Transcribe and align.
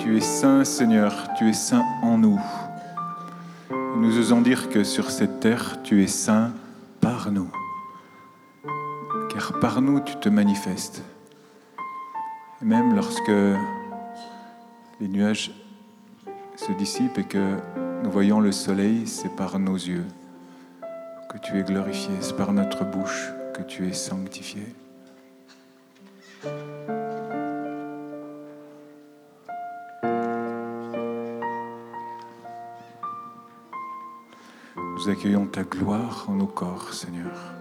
Tu 0.00 0.16
es 0.16 0.20
saint, 0.20 0.64
Seigneur, 0.64 1.28
tu 1.36 1.50
es 1.50 1.52
saint 1.52 1.84
en 2.02 2.16
nous. 2.16 2.40
Nous 3.98 4.18
osons 4.18 4.40
dire 4.40 4.70
que 4.70 4.82
sur 4.82 5.10
cette 5.10 5.40
terre, 5.40 5.82
tu 5.82 6.02
es 6.02 6.06
saint 6.06 6.52
par 7.02 7.30
nous. 7.30 7.50
Car 9.28 9.60
par 9.60 9.82
nous, 9.82 10.00
tu 10.00 10.16
te 10.16 10.30
manifestes. 10.30 11.02
Et 12.62 12.64
même 12.64 12.96
lorsque 12.96 13.30
les 15.00 15.08
nuages 15.08 15.50
se 16.56 16.72
dissipent 16.72 17.18
et 17.18 17.24
que 17.24 17.56
nous 18.02 18.10
voyons 18.10 18.40
le 18.40 18.52
soleil, 18.52 19.06
c'est 19.06 19.36
par 19.36 19.58
nos 19.58 19.76
yeux 19.76 20.06
que 21.28 21.36
tu 21.36 21.58
es 21.58 21.62
glorifié, 21.62 22.14
c'est 22.22 22.36
par 22.38 22.54
notre 22.54 22.86
bouche 22.86 23.28
que 23.52 23.60
tu 23.60 23.86
es 23.86 23.92
sanctifié. 23.92 24.64
Accueillons 35.10 35.46
ta 35.46 35.64
gloire 35.64 36.26
en 36.28 36.34
nos 36.34 36.46
corps, 36.46 36.92
Seigneur. 36.92 37.59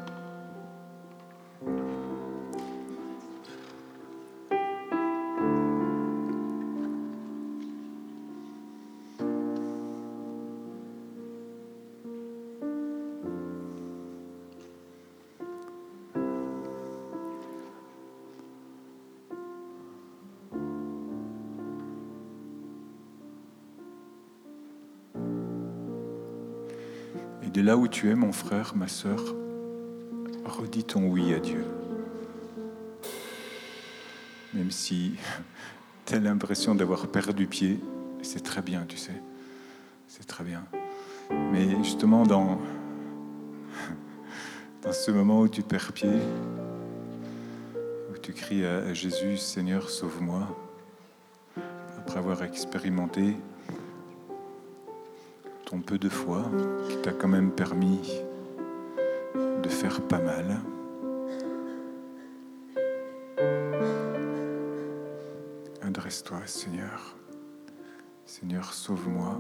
Et 27.49 27.51
de 27.51 27.61
là 27.63 27.77
où 27.77 27.87
tu 27.87 28.11
es, 28.11 28.13
mon 28.13 28.31
frère, 28.31 28.75
ma 28.75 28.87
sœur, 28.87 29.19
redis 30.45 30.83
ton 30.83 31.07
oui 31.07 31.33
à 31.33 31.39
Dieu. 31.39 31.65
Même 34.53 34.69
si 34.69 35.15
tu 36.05 36.13
as 36.13 36.19
l'impression 36.19 36.75
d'avoir 36.75 37.07
perdu 37.07 37.47
pied, 37.47 37.79
c'est 38.21 38.43
très 38.43 38.61
bien, 38.61 38.85
tu 38.87 38.97
sais. 38.97 39.19
C'est 40.07 40.27
très 40.27 40.43
bien. 40.43 40.63
Mais 41.51 41.83
justement, 41.83 42.21
dans, 42.21 42.61
dans 44.83 44.93
ce 44.93 45.09
moment 45.09 45.41
où 45.41 45.47
tu 45.47 45.63
perds 45.63 45.93
pied, 45.93 46.19
où 48.11 48.17
tu 48.21 48.31
cries 48.31 48.63
à, 48.63 48.77
à 48.77 48.93
Jésus, 48.93 49.37
Seigneur, 49.37 49.89
sauve-moi, 49.89 50.55
après 51.97 52.19
avoir 52.19 52.43
expérimenté 52.43 53.35
ton 55.69 55.81
peu 55.81 55.99
de 55.99 56.09
foi 56.09 56.49
qui 56.89 56.97
t'a 57.03 57.11
quand 57.11 57.27
même 57.27 57.51
permis 57.51 58.23
de 59.35 59.69
faire 59.69 60.01
pas 60.01 60.17
mal. 60.17 60.59
Adresse-toi, 65.83 66.39
Seigneur. 66.47 67.15
Seigneur, 68.25 68.73
sauve-moi. 68.73 69.39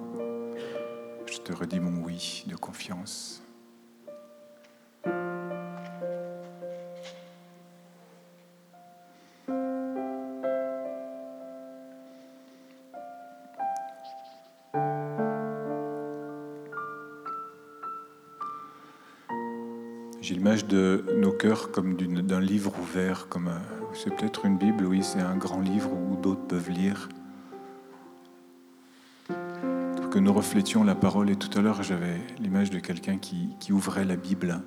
Je 1.25 1.39
te 1.39 1.51
redis 1.51 1.79
mon 1.79 2.03
oui 2.03 2.43
de 2.45 2.55
confiance. 2.55 3.41
J'ai 20.21 20.35
l'image 20.35 20.65
de 20.65 21.05
nos 21.17 21.31
cœurs 21.31 21.71
comme 21.71 21.95
d'un 21.95 22.41
livre 22.41 22.73
ouvert, 22.81 23.29
comme 23.29 23.49
c'est 23.93 24.13
peut-être 24.13 24.45
une 24.45 24.57
Bible, 24.57 24.85
oui, 24.85 25.01
c'est 25.01 25.21
un 25.21 25.37
grand 25.37 25.61
livre 25.61 25.89
où 25.93 26.17
d'autres 26.17 26.45
peuvent 26.45 26.69
lire. 26.69 27.07
Pour 29.27 30.09
que 30.09 30.19
nous 30.19 30.33
reflétions 30.33 30.83
la 30.83 30.95
parole. 30.95 31.29
Et 31.29 31.37
tout 31.37 31.57
à 31.57 31.61
l'heure, 31.61 31.83
j'avais 31.83 32.17
l'image 32.39 32.69
de 32.69 32.79
quelqu'un 32.79 33.17
qui, 33.17 33.49
qui 33.61 33.71
ouvrait 33.71 34.03
la 34.03 34.17
Bible. 34.17 34.59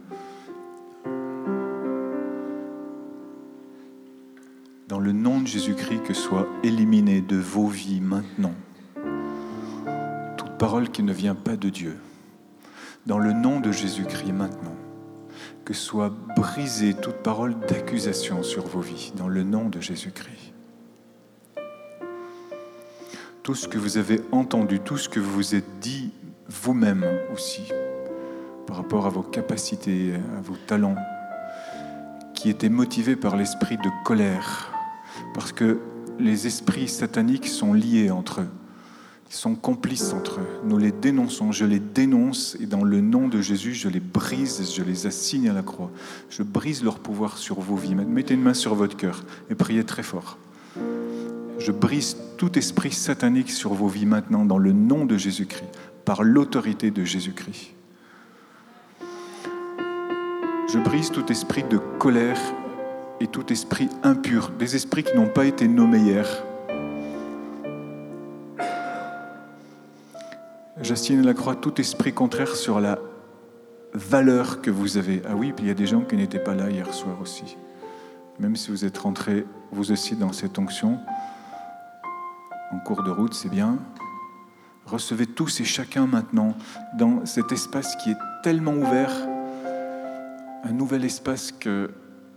Dans 4.88 4.98
le 4.98 5.12
nom 5.12 5.42
de 5.42 5.46
Jésus-Christ, 5.46 6.02
que 6.02 6.14
soit 6.14 6.46
éliminée 6.62 7.20
de 7.20 7.36
vos 7.36 7.66
vies 7.66 8.00
maintenant 8.00 8.54
toute 10.38 10.56
parole 10.58 10.88
qui 10.90 11.02
ne 11.02 11.12
vient 11.12 11.34
pas 11.34 11.56
de 11.56 11.68
Dieu. 11.68 11.98
Dans 13.04 13.18
le 13.18 13.32
nom 13.32 13.60
de 13.60 13.70
Jésus-Christ 13.70 14.32
maintenant 14.32 14.76
soit 15.72 16.12
brisée 16.36 16.94
toute 16.94 17.16
parole 17.16 17.58
d'accusation 17.68 18.42
sur 18.42 18.66
vos 18.66 18.80
vies, 18.80 19.12
dans 19.16 19.28
le 19.28 19.42
nom 19.42 19.68
de 19.68 19.80
Jésus-Christ. 19.80 20.52
Tout 23.42 23.54
ce 23.54 23.66
que 23.66 23.78
vous 23.78 23.98
avez 23.98 24.20
entendu, 24.30 24.80
tout 24.80 24.98
ce 24.98 25.08
que 25.08 25.20
vous 25.20 25.32
vous 25.32 25.54
êtes 25.54 25.80
dit 25.80 26.12
vous-même 26.48 27.04
aussi, 27.32 27.62
par 28.66 28.76
rapport 28.76 29.06
à 29.06 29.10
vos 29.10 29.22
capacités, 29.22 30.14
à 30.14 30.40
vos 30.40 30.56
talents, 30.66 30.96
qui 32.34 32.50
étaient 32.50 32.68
motivés 32.68 33.16
par 33.16 33.36
l'esprit 33.36 33.76
de 33.76 34.04
colère, 34.04 34.72
parce 35.34 35.52
que 35.52 35.80
les 36.18 36.46
esprits 36.46 36.88
sataniques 36.88 37.48
sont 37.48 37.72
liés 37.72 38.10
entre 38.10 38.42
eux. 38.42 38.48
Ils 39.32 39.36
sont 39.36 39.54
complices 39.54 40.12
entre 40.12 40.40
eux. 40.40 40.46
Nous 40.62 40.76
les 40.76 40.92
dénonçons, 40.92 41.52
je 41.52 41.64
les 41.64 41.80
dénonce 41.80 42.54
et 42.60 42.66
dans 42.66 42.84
le 42.84 43.00
nom 43.00 43.28
de 43.28 43.40
Jésus, 43.40 43.72
je 43.72 43.88
les 43.88 43.98
brise, 43.98 44.70
je 44.76 44.82
les 44.82 45.06
assigne 45.06 45.48
à 45.48 45.54
la 45.54 45.62
croix. 45.62 45.90
Je 46.28 46.42
brise 46.42 46.84
leur 46.84 46.98
pouvoir 46.98 47.38
sur 47.38 47.58
vos 47.58 47.76
vies. 47.76 47.94
Mettez 47.94 48.34
une 48.34 48.42
main 48.42 48.52
sur 48.52 48.74
votre 48.74 48.94
cœur 48.94 49.24
et 49.48 49.54
priez 49.54 49.84
très 49.84 50.02
fort. 50.02 50.36
Je 51.58 51.72
brise 51.72 52.18
tout 52.36 52.58
esprit 52.58 52.92
satanique 52.92 53.50
sur 53.50 53.72
vos 53.72 53.88
vies 53.88 54.04
maintenant 54.04 54.44
dans 54.44 54.58
le 54.58 54.72
nom 54.72 55.06
de 55.06 55.16
Jésus-Christ, 55.16 55.64
par 56.04 56.24
l'autorité 56.24 56.90
de 56.90 57.02
Jésus-Christ. 57.02 57.70
Je 60.70 60.78
brise 60.78 61.10
tout 61.10 61.32
esprit 61.32 61.64
de 61.70 61.78
colère 61.98 62.38
et 63.18 63.28
tout 63.28 63.50
esprit 63.50 63.88
impur, 64.02 64.50
des 64.58 64.76
esprits 64.76 65.04
qui 65.04 65.16
n'ont 65.16 65.28
pas 65.28 65.46
été 65.46 65.68
nommés 65.68 66.00
hier. 66.00 66.44
J'assigne 70.82 71.20
à 71.20 71.22
la 71.22 71.34
croix 71.34 71.54
tout 71.54 71.80
esprit 71.80 72.12
contraire 72.12 72.56
sur 72.56 72.80
la 72.80 72.98
valeur 73.94 74.60
que 74.60 74.70
vous 74.70 74.96
avez. 74.96 75.22
Ah 75.28 75.36
oui, 75.36 75.52
puis 75.52 75.66
il 75.66 75.68
y 75.68 75.70
a 75.70 75.74
des 75.74 75.86
gens 75.86 76.00
qui 76.00 76.16
n'étaient 76.16 76.42
pas 76.42 76.54
là 76.54 76.68
hier 76.70 76.92
soir 76.92 77.20
aussi. 77.22 77.56
Même 78.40 78.56
si 78.56 78.72
vous 78.72 78.84
êtes 78.84 78.98
rentrés 78.98 79.46
vous 79.70 79.92
aussi 79.92 80.16
dans 80.16 80.32
cette 80.32 80.58
onction, 80.58 80.98
en 82.72 82.80
cours 82.80 83.04
de 83.04 83.12
route, 83.12 83.32
c'est 83.32 83.48
bien. 83.48 83.78
Recevez 84.84 85.26
tous 85.26 85.60
et 85.60 85.64
chacun 85.64 86.08
maintenant 86.08 86.56
dans 86.98 87.24
cet 87.26 87.52
espace 87.52 87.94
qui 88.02 88.10
est 88.10 88.18
tellement 88.42 88.74
ouvert, 88.74 89.12
un 90.64 90.72
nouvel 90.72 91.04
espace 91.04 91.52
que 91.52 91.92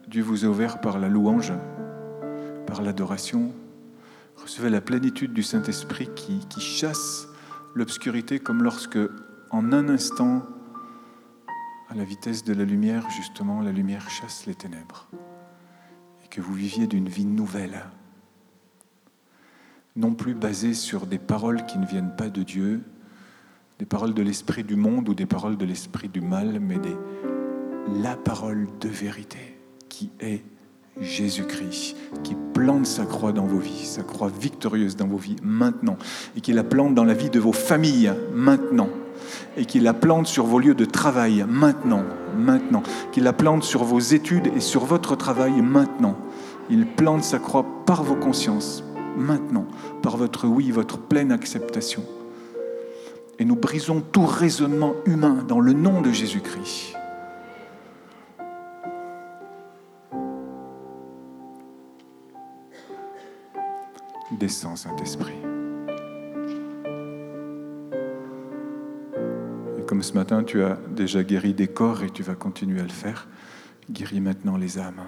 Dieu 0.08 0.22
vous 0.22 0.46
a 0.46 0.48
ouvert 0.48 0.82
par 0.82 1.00
la 1.00 1.08
louange, 1.08 1.52
par 2.68 2.84
l'adoration. 2.84 3.52
Recevez 4.36 4.70
la 4.70 4.82
plénitude 4.82 5.34
du 5.34 5.42
Saint-Esprit 5.42 6.10
qui, 6.16 6.46
qui 6.48 6.62
chasse 6.62 7.28
l'obscurité 7.76 8.40
comme 8.40 8.64
lorsque, 8.64 8.98
en 9.52 9.72
un 9.72 9.90
instant, 9.90 10.44
à 11.90 11.94
la 11.94 12.04
vitesse 12.04 12.44
de 12.44 12.54
la 12.54 12.64
lumière, 12.64 13.08
justement, 13.12 13.62
la 13.62 13.72
lumière 13.72 14.10
chasse 14.10 14.48
les 14.48 14.56
ténèbres. 14.56 15.08
Et 16.24 16.28
que 16.30 16.42
vous 16.42 16.54
viviez 16.54 16.88
d'une 16.88 17.10
vie 17.10 17.26
nouvelle, 17.26 17.86
non 19.96 20.14
plus 20.14 20.34
basée 20.34 20.74
sur 20.74 21.06
des 21.06 21.20
paroles 21.20 21.66
qui 21.66 21.78
ne 21.78 21.86
viennent 21.86 22.16
pas 22.16 22.30
de 22.30 22.44
Dieu, 22.44 22.82
des 23.78 23.86
paroles 23.86 24.14
de 24.14 24.22
l'esprit 24.22 24.64
du 24.64 24.78
monde 24.78 25.10
ou 25.10 25.14
des 25.14 25.26
paroles 25.26 25.58
de 25.58 25.66
l'esprit 25.66 26.10
du 26.10 26.22
mal, 26.22 26.60
mais 26.60 26.80
des, 26.80 26.96
la 28.02 28.16
parole 28.16 28.68
de 28.80 28.90
vérité 28.90 29.60
qui 29.90 30.12
est 30.20 30.44
Jésus-Christ, 31.00 31.96
qui 32.24 32.36
plante 32.54 32.86
sa 32.86 33.06
croix 33.06 33.34
dans 33.34 33.46
vos 33.46 33.60
vies, 33.60 33.86
sa 33.86 34.04
croix 34.04 34.30
victorieuse 34.30 34.96
dans 34.96 35.08
vos 35.08 35.18
vies 35.18 35.36
maintenant, 35.44 35.98
et 36.38 36.42
qui 36.42 36.54
la 36.54 36.64
plante 36.64 36.96
dans 36.96 37.04
la 37.04 37.14
vie 37.14 37.30
de 37.30 37.40
vos 37.40 37.52
familles 37.52 38.14
maintenant, 38.34 38.90
et 39.58 39.66
qui 39.66 39.80
la 39.80 39.94
plante 39.94 40.28
sur 40.28 40.46
vos 40.46 40.60
lieux 40.60 40.76
de 40.76 40.86
travail 40.86 41.46
maintenant, 41.48 42.04
maintenant, 42.38 42.84
qui 43.12 43.20
la 43.20 43.34
plante 43.34 43.64
sur 43.64 43.84
vos 43.84 44.00
études 44.00 44.52
et 44.56 44.62
sur 44.62 44.86
votre 44.86 45.16
travail 45.16 45.62
maintenant. 45.62 46.18
Il 46.70 46.86
plante 46.88 47.24
sa 47.24 47.40
croix 47.40 47.66
par 47.86 48.04
vos 48.04 48.16
consciences 48.16 48.84
maintenant, 49.18 49.66
par 50.02 50.18
votre 50.18 50.48
oui, 50.48 50.72
votre 50.72 50.98
pleine 50.98 51.32
acceptation. 51.32 52.04
Et 53.38 53.46
nous 53.46 53.56
brisons 53.56 54.02
tout 54.02 54.26
raisonnement 54.26 54.94
humain 55.06 55.44
dans 55.48 55.60
le 55.60 55.74
nom 55.74 56.02
de 56.02 56.12
Jésus-Christ. 56.12 56.96
Descends, 64.40 64.76
Saint-Esprit. 64.76 65.38
Et 69.78 69.86
comme 69.86 70.04
ce 70.04 70.14
matin, 70.14 70.44
tu 70.44 70.62
as 70.64 70.78
déjà 70.90 71.24
guéri 71.24 71.54
des 71.54 71.68
corps 71.68 72.04
et 72.04 72.10
tu 72.10 72.22
vas 72.22 72.36
continuer 72.36 72.82
à 72.82 72.84
le 72.84 72.90
faire, 72.90 73.28
guéris 73.90 74.20
maintenant 74.20 74.58
les 74.58 74.78
âmes, 74.78 75.04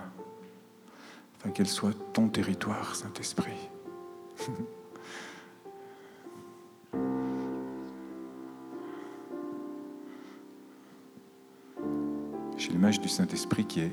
afin 1.40 1.50
qu'elles 1.52 1.68
soient 1.68 1.94
ton 2.14 2.30
territoire, 2.30 2.96
Saint-Esprit. 2.96 3.70
J'ai 12.58 12.70
l'image 12.70 13.02
du 13.02 13.10
Saint-Esprit 13.10 13.66
qui 13.66 13.82
est 13.82 13.92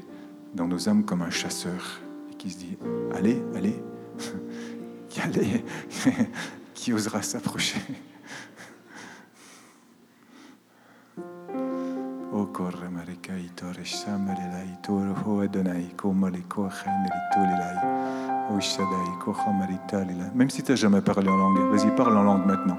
dans 0.54 0.69
nos 0.69 0.88
âmes 0.88 1.04
comme 1.04 1.22
un 1.22 1.31
chasseur 1.31 2.00
et 2.31 2.34
qui 2.34 2.50
se 2.50 2.58
dit, 2.58 2.78
allez, 3.14 3.42
allez 3.54 3.75
allez, 5.20 5.64
qui 6.75 6.93
osera 6.93 7.22
s'approcher. 7.22 7.81
Même 20.34 20.50
si 20.50 20.62
tu 20.62 20.72
n'as 20.72 20.76
jamais 20.76 21.00
parlé 21.00 21.28
en 21.28 21.37
langue, 21.37 21.75
vas-y, 21.75 21.94
parle 21.94 22.17
en 22.17 22.22
langue 22.22 22.46
maintenant. 22.46 22.78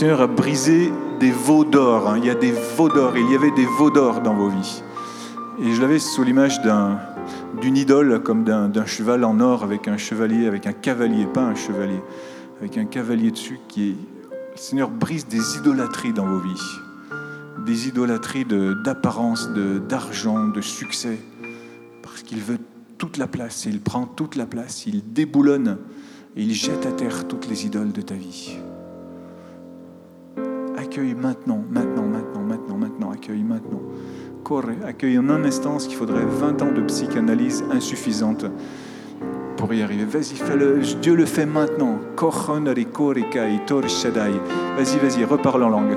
Seigneur 0.00 0.22
a 0.22 0.26
brisé 0.26 0.90
des 1.20 1.30
veaux 1.30 1.66
d'or. 1.66 2.08
Hein. 2.08 2.16
Il 2.16 2.24
y 2.24 2.30
a 2.30 2.34
des 2.34 2.52
veaux 2.52 2.88
d'or. 2.88 3.18
Il 3.18 3.30
y 3.30 3.34
avait 3.34 3.50
des 3.50 3.66
veaux 3.66 3.90
d'or 3.90 4.22
dans 4.22 4.32
vos 4.32 4.48
vies. 4.48 4.82
Et 5.62 5.74
je 5.74 5.82
l'avais 5.82 5.98
sous 5.98 6.24
l'image 6.24 6.58
d'une 7.60 7.76
idole, 7.76 8.22
comme 8.22 8.42
d'un 8.42 8.86
cheval 8.86 9.24
en 9.24 9.38
or 9.40 9.62
avec 9.62 9.88
un 9.88 9.98
chevalier, 9.98 10.46
avec 10.46 10.66
un 10.66 10.72
cavalier, 10.72 11.26
pas 11.26 11.42
un 11.42 11.54
chevalier, 11.54 12.00
avec 12.60 12.78
un 12.78 12.86
cavalier 12.86 13.30
dessus 13.30 13.60
qui 13.68 13.90
est. 13.90 13.96
Le 14.52 14.56
Seigneur 14.56 14.88
brise 14.88 15.26
des 15.26 15.58
idolâtries 15.58 16.14
dans 16.14 16.24
vos 16.24 16.38
vies. 16.38 16.78
Des 17.66 17.88
idolâtries 17.88 18.46
d'apparence, 18.46 19.50
d'argent, 19.86 20.46
de, 20.46 20.54
de 20.54 20.60
succès. 20.62 21.18
Parce 22.02 22.22
qu'il 22.22 22.38
veut 22.38 22.58
toute 22.96 23.18
la 23.18 23.26
place. 23.26 23.66
Il 23.66 23.82
prend 23.82 24.06
toute 24.06 24.36
la 24.36 24.46
place. 24.46 24.86
Il 24.86 25.12
déboulonne 25.12 25.76
et 26.36 26.42
il 26.42 26.54
jette 26.54 26.86
à 26.86 26.92
terre 26.92 27.28
toutes 27.28 27.48
les 27.48 27.66
idoles 27.66 27.92
de 27.92 28.00
ta 28.00 28.14
vie 28.14 28.56
accueille 30.90 31.14
maintenant, 31.14 31.62
maintenant, 31.70 32.02
maintenant, 32.02 32.42
maintenant, 32.42 32.76
maintenant, 32.76 33.12
accueille 33.12 33.44
maintenant. 33.44 33.80
Accueille 34.84 35.20
en 35.20 35.28
un 35.28 35.44
instant 35.44 35.78
ce 35.78 35.86
qu'il 35.86 35.96
faudrait 35.96 36.24
20 36.26 36.62
ans 36.62 36.72
de 36.72 36.80
psychanalyse 36.82 37.62
insuffisante 37.70 38.46
pour 39.56 39.72
y 39.72 39.82
arriver. 39.82 40.04
Vas-y, 40.04 40.34
fais-le. 40.34 40.80
Dieu 41.00 41.14
le 41.14 41.26
fait 41.26 41.46
maintenant. 41.46 42.00
Vas-y, 44.76 44.98
vas-y, 44.98 45.24
reparle 45.24 45.62
en 45.62 45.68
langue. 45.68 45.96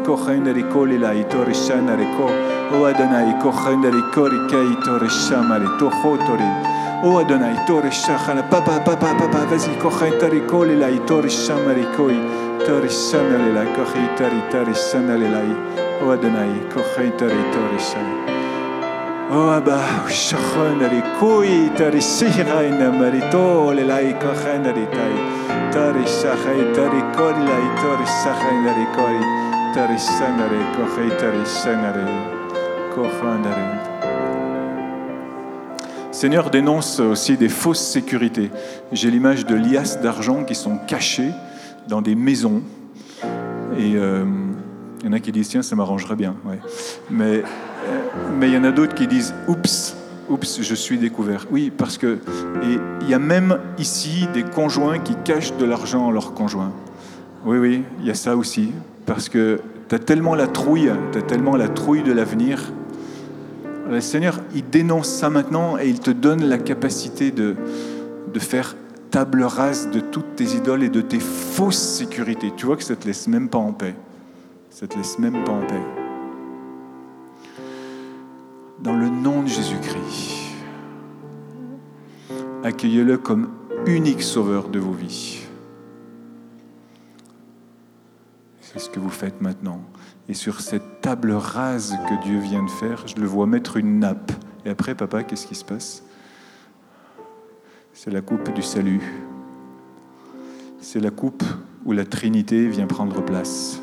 O 7.06 7.18
Adonai, 7.18 7.56
papa, 8.50 8.80
papa, 8.80 9.16
papa, 9.18 9.46
vas-y, 9.50 9.76
tori 12.66 12.90
sanale 12.90 13.52
la 13.52 13.66
kohi 13.76 14.08
tari 14.16 14.42
tari 14.50 14.74
sanale 14.74 15.30
lai 15.30 15.56
o 16.02 16.12
Adonai 16.12 16.68
kohi 16.74 17.12
tari 17.18 17.44
tori 17.52 17.80
sanale 17.80 18.32
o 19.30 19.50
Abba 19.50 19.80
shachonari 20.08 21.02
kui 21.20 21.70
tari 21.76 22.02
siraina 22.02 22.92
marito 22.92 23.72
le 23.72 23.84
lai 23.84 24.14
kochanari 24.14 24.88
tai. 24.92 25.16
Tari 25.72 26.06
shachai 26.06 26.74
tari 26.74 27.02
kori 27.16 27.44
lai 27.50 27.68
tori 27.82 28.06
shachanari 28.06 28.86
kori 28.96 29.22
tari 29.74 29.98
sanare 29.98 30.62
kochanari 32.94 33.94
Seigneur 36.12 36.50
dénonce 36.50 37.00
aussi 37.00 37.36
des 37.36 37.50
fausses 37.50 37.86
sécurités. 37.86 38.52
J'ai 38.92 39.10
l'image 39.12 39.46
de 39.46 39.56
liasses 39.56 40.00
d'argent 40.00 40.44
qui 40.46 40.56
sont 40.56 40.78
cachées 40.78 41.34
dans 41.88 42.02
des 42.02 42.16
maisons. 42.16 42.62
Et 43.78 43.94
euh, 43.96 44.26
il 45.02 45.06
y 45.08 45.10
en 45.10 45.14
a 45.14 45.20
qui 45.20 45.32
disent, 45.32 45.50
tiens, 45.50 45.62
ça 45.62 45.76
m'arrangerait 45.76 46.16
bien. 46.16 46.36
Mais 47.10 47.44
euh, 47.88 48.02
mais 48.38 48.48
il 48.50 48.54
y 48.54 48.58
en 48.58 48.64
a 48.64 48.72
d'autres 48.72 48.96
qui 48.96 49.08
disent, 49.08 49.34
oups, 49.48 49.96
oups, 50.30 50.62
je 50.62 50.76
suis 50.76 50.98
découvert. 50.98 51.48
Oui, 51.52 51.72
parce 51.76 51.98
que 51.98 52.20
il 53.02 53.10
y 53.10 53.14
a 53.14 53.20
même 53.20 53.58
ici 53.78 54.28
des 54.34 54.44
conjoints 54.44 55.00
qui 55.00 55.16
cachent 55.24 55.56
de 55.58 55.66
l'argent 55.66 56.10
à 56.10 56.12
leurs 56.12 56.34
conjoints. 56.34 56.72
Oui, 57.46 57.58
oui, 57.58 57.84
il 58.00 58.06
y 58.06 58.12
a 58.12 58.14
ça 58.14 58.38
aussi. 58.38 58.72
Parce 59.06 59.28
que 59.28 59.60
tu 59.90 59.96
as 59.96 60.00
tellement 60.00 60.36
la 60.36 60.48
trouille, 60.48 60.92
tu 61.12 61.18
as 61.18 61.22
tellement 61.22 61.58
la 61.58 61.68
trouille 61.68 62.04
de 62.04 62.14
l'avenir. 62.14 62.72
Le 63.90 64.00
Seigneur, 64.00 64.40
il 64.56 64.70
dénonce 64.70 65.10
ça 65.10 65.30
maintenant 65.30 65.78
et 65.78 65.90
il 65.90 66.00
te 66.00 66.12
donne 66.12 66.46
la 66.46 66.58
capacité 66.58 67.32
de, 67.32 67.56
de 68.34 68.40
faire 68.40 68.76
table 69.14 69.44
rase 69.44 69.92
de 69.92 70.00
toutes 70.00 70.36
tes 70.36 70.56
idoles 70.56 70.82
et 70.82 70.90
de 70.90 71.00
tes 71.00 71.20
fausses 71.20 71.98
sécurités. 71.98 72.52
Tu 72.58 72.66
vois 72.66 72.76
que 72.76 72.84
ça 72.84 72.96
ne 72.96 73.00
te 73.00 73.06
laisse 73.06 73.28
même 73.28 73.48
pas 73.48 73.60
en 73.60 73.72
paix. 73.72 73.94
Ça 74.72 74.88
te 74.88 74.98
laisse 74.98 75.20
même 75.20 75.44
pas 75.44 75.52
en 75.52 75.62
paix. 75.62 75.84
Dans 78.80 78.96
le 78.96 79.10
nom 79.10 79.44
de 79.44 79.48
Jésus-Christ, 79.48 80.56
accueillez-le 82.64 83.20
comme 83.20 83.52
unique 83.86 84.24
sauveur 84.24 84.68
de 84.70 84.80
vos 84.80 84.94
vies. 84.94 85.42
C'est 88.62 88.80
ce 88.80 88.90
que 88.90 89.00
vous 89.00 89.12
faites 89.12 89.42
maintenant. 89.42 89.80
Et 90.28 90.34
sur 90.34 90.60
cette 90.60 91.02
table 91.02 91.34
rase 91.34 91.96
que 92.10 92.24
Dieu 92.24 92.40
vient 92.40 92.64
de 92.64 92.72
faire, 92.72 93.08
je 93.08 93.18
le 93.18 93.28
vois 93.28 93.46
mettre 93.46 93.78
une 93.78 94.00
nappe. 94.00 94.32
Et 94.66 94.72
après, 94.72 94.96
papa, 94.96 95.22
qu'est-ce 95.22 95.46
qui 95.46 95.54
se 95.54 95.66
passe? 95.66 96.02
C'est 98.04 98.12
la 98.12 98.22
coupe 98.22 98.54
du 98.54 98.62
salut. 98.62 99.00
C'est 100.82 101.00
la 101.00 101.10
coupe 101.10 101.46
où 101.86 101.94
la 101.94 102.04
Trinité 102.04 102.68
vient 102.68 102.86
prendre 102.86 103.24
place, 103.24 103.82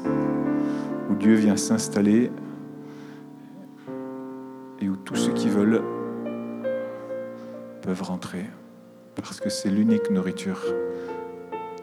où 1.09 1.15
Dieu 1.15 1.37
vient 1.37 1.57
s'installer 1.57 2.31
et 4.79 4.91
où 4.91 4.97
tous 4.97 5.17
ceux 5.17 5.33
qui 5.33 5.49
veulent 5.49 5.83
peuvent 7.81 8.03
rentrer, 8.03 8.45
parce 9.15 9.41
que 9.41 9.49
c'est 9.49 9.71
l'unique 9.71 10.11
nourriture 10.11 10.61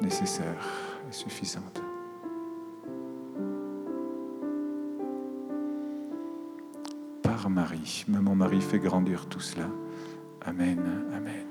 nécessaire 0.01 0.63
et 1.09 1.13
suffisante. 1.13 1.81
Par 7.23 7.49
Marie, 7.49 8.05
maman 8.07 8.35
Marie 8.35 8.61
fait 8.61 8.77
grandir 8.77 9.25
tout 9.25 9.39
cela. 9.39 9.65
Amen, 10.45 10.79
Amen. 11.15 11.46